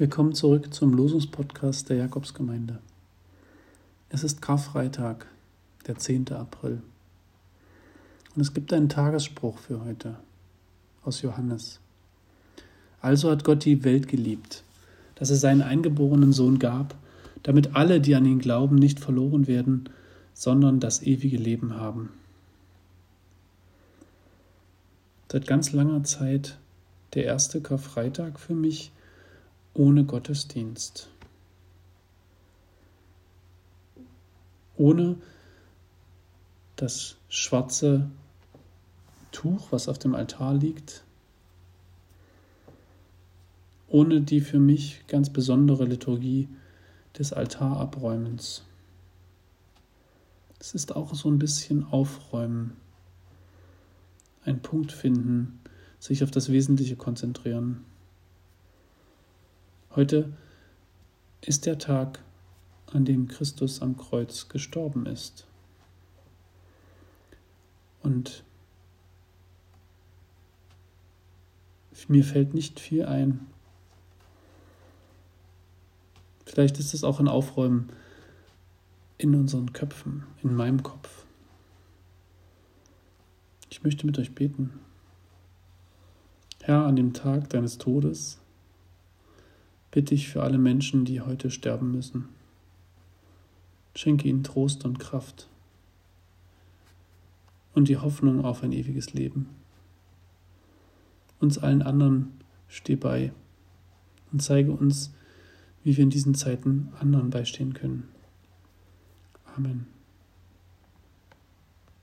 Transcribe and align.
Willkommen 0.00 0.32
zurück 0.32 0.72
zum 0.72 0.94
Losungspodcast 0.94 1.90
der 1.90 1.98
Jakobsgemeinde. 1.98 2.78
Es 4.08 4.24
ist 4.24 4.40
Karfreitag, 4.40 5.26
der 5.86 5.98
10. 5.98 6.32
April. 6.32 6.80
Und 8.34 8.40
es 8.40 8.54
gibt 8.54 8.72
einen 8.72 8.88
Tagesspruch 8.88 9.58
für 9.58 9.84
heute 9.84 10.16
aus 11.04 11.20
Johannes. 11.20 11.80
Also 13.02 13.30
hat 13.30 13.44
Gott 13.44 13.66
die 13.66 13.84
Welt 13.84 14.08
geliebt, 14.08 14.64
dass 15.16 15.28
er 15.28 15.36
seinen 15.36 15.60
eingeborenen 15.60 16.32
Sohn 16.32 16.58
gab, 16.58 16.96
damit 17.42 17.76
alle, 17.76 18.00
die 18.00 18.14
an 18.14 18.24
ihn 18.24 18.38
glauben, 18.38 18.76
nicht 18.76 19.00
verloren 19.00 19.46
werden, 19.48 19.90
sondern 20.32 20.80
das 20.80 21.02
ewige 21.02 21.36
Leben 21.36 21.74
haben. 21.74 22.08
Seit 25.30 25.46
ganz 25.46 25.72
langer 25.72 26.04
Zeit 26.04 26.56
der 27.12 27.26
erste 27.26 27.60
Karfreitag 27.60 28.40
für 28.40 28.54
mich 28.54 28.92
ohne 29.74 30.04
Gottesdienst. 30.04 31.08
Ohne 34.76 35.16
das 36.76 37.16
schwarze 37.28 38.10
Tuch, 39.32 39.70
was 39.70 39.88
auf 39.88 39.98
dem 39.98 40.14
Altar 40.14 40.54
liegt. 40.54 41.04
Ohne 43.88 44.20
die 44.20 44.40
für 44.40 44.58
mich 44.58 45.06
ganz 45.06 45.30
besondere 45.30 45.84
Liturgie 45.84 46.48
des 47.18 47.32
Altarabräumens. 47.32 48.64
Es 50.58 50.74
ist 50.74 50.94
auch 50.94 51.14
so 51.14 51.30
ein 51.30 51.38
bisschen 51.38 51.84
Aufräumen, 51.84 52.76
einen 54.44 54.60
Punkt 54.60 54.92
finden, 54.92 55.60
sich 55.98 56.22
auf 56.22 56.30
das 56.30 56.50
Wesentliche 56.50 56.96
konzentrieren. 56.96 57.84
Heute 59.96 60.32
ist 61.40 61.66
der 61.66 61.76
Tag, 61.78 62.22
an 62.86 63.04
dem 63.04 63.26
Christus 63.26 63.82
am 63.82 63.96
Kreuz 63.96 64.48
gestorben 64.48 65.04
ist. 65.04 65.46
Und 68.02 68.44
mir 72.06 72.24
fällt 72.24 72.54
nicht 72.54 72.78
viel 72.78 73.04
ein. 73.04 73.46
Vielleicht 76.44 76.78
ist 76.78 76.94
es 76.94 77.02
auch 77.02 77.18
ein 77.18 77.28
Aufräumen 77.28 77.90
in 79.18 79.34
unseren 79.34 79.72
Köpfen, 79.72 80.24
in 80.42 80.54
meinem 80.54 80.84
Kopf. 80.84 81.24
Ich 83.70 83.82
möchte 83.82 84.06
mit 84.06 84.18
euch 84.20 84.34
beten. 84.34 84.70
Herr, 86.62 86.86
an 86.86 86.94
dem 86.96 87.12
Tag 87.12 87.50
deines 87.50 87.78
Todes 87.78 88.40
bitte 89.90 90.14
ich 90.14 90.28
für 90.28 90.42
alle 90.42 90.58
Menschen, 90.58 91.04
die 91.04 91.20
heute 91.20 91.50
sterben 91.50 91.92
müssen. 91.92 92.28
Schenke 93.94 94.28
ihnen 94.28 94.44
Trost 94.44 94.84
und 94.84 94.98
Kraft 94.98 95.48
und 97.74 97.88
die 97.88 97.96
Hoffnung 97.96 98.44
auf 98.44 98.62
ein 98.62 98.72
ewiges 98.72 99.12
Leben. 99.12 99.48
Uns 101.40 101.58
allen 101.58 101.82
anderen 101.82 102.32
steh 102.68 102.96
bei 102.96 103.32
und 104.32 104.42
zeige 104.42 104.72
uns, 104.72 105.12
wie 105.82 105.96
wir 105.96 106.04
in 106.04 106.10
diesen 106.10 106.34
Zeiten 106.34 106.92
anderen 107.00 107.30
beistehen 107.30 107.74
können. 107.74 108.08
Amen. 109.56 109.99